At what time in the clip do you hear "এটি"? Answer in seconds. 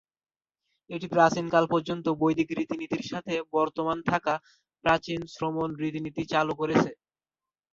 0.89-1.07